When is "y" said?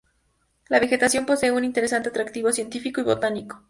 3.01-3.03